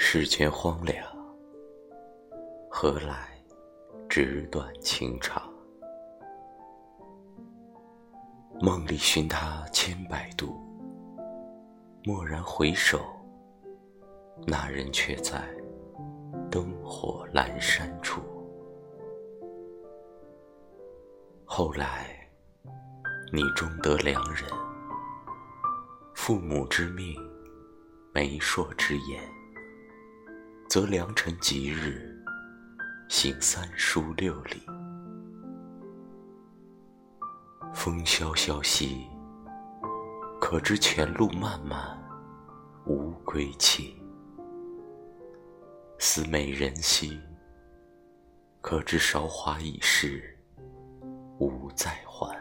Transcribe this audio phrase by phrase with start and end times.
[0.00, 1.04] 世间荒凉，
[2.70, 3.36] 何来
[4.08, 5.42] 纸短情长？
[8.60, 10.56] 梦里寻他千百度，
[12.06, 13.04] 蓦然回首，
[14.46, 15.42] 那人却在
[16.48, 18.22] 灯火阑珊处。
[21.44, 22.06] 后来，
[23.32, 24.44] 你终得良人，
[26.14, 27.16] 父母之命，
[28.14, 29.20] 媒妁之言。
[30.68, 32.14] 则良辰吉日，
[33.08, 34.60] 行三书六礼。
[37.72, 39.06] 风萧萧兮，
[40.38, 41.98] 可知前路漫漫
[42.84, 43.94] 无归期；
[45.98, 47.18] 思美人兮，
[48.60, 50.38] 可知韶华已逝
[51.38, 52.38] 无再还。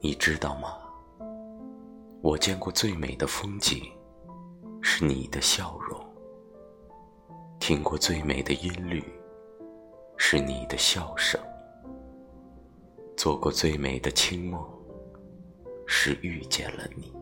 [0.00, 0.76] 你知道吗？
[2.20, 3.80] 我见过最美的风景。
[4.80, 6.00] 是你的笑容，
[7.58, 9.02] 听过最美的音律；
[10.16, 11.40] 是你的笑声，
[13.16, 14.60] 做过最美的清梦；
[15.86, 17.12] 是遇见了你。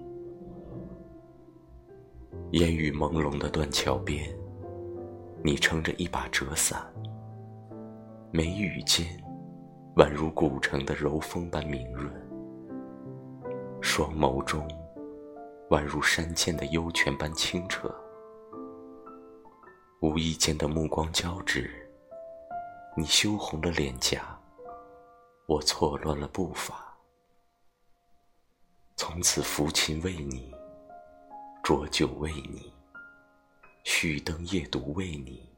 [2.53, 4.23] 烟雨朦胧的断桥边，
[5.43, 6.81] 你撑着一把折伞，
[8.31, 9.07] 眉宇间
[9.97, 12.13] 宛如古城的柔风般明润，
[13.81, 14.67] 双眸中。
[15.71, 17.93] 宛如山间的幽泉般清澈，
[20.01, 21.69] 无意间的目光交织，
[22.97, 24.41] 你羞红了脸颊，
[25.47, 26.97] 我错乱了步伐。
[28.95, 30.55] 从此抚琴为你，
[31.65, 32.73] 浊酒为你，
[33.83, 35.51] 续灯夜读为你，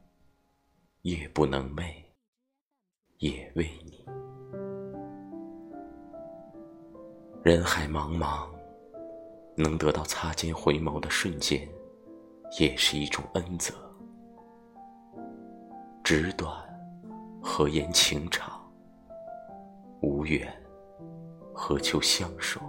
[1.03, 1.93] 夜不能寐，
[3.19, 4.03] 也为你。
[7.43, 8.58] 人海茫茫。
[9.61, 11.67] 能得到擦肩回眸的瞬间，
[12.61, 13.73] 也是一种恩泽。
[16.01, 16.49] 纸短，
[17.41, 18.57] 何言情长？
[20.01, 20.49] 无缘，
[21.53, 22.61] 何求相守？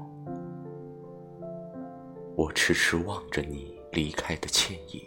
[2.37, 5.01] 我痴痴望着你离开的倩影，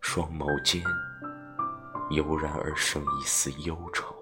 [0.00, 0.82] 双眸间
[2.12, 4.14] 油然而生一丝忧愁。